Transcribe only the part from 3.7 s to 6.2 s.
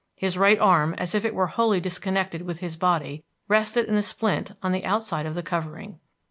in a splint on the outside of the covering.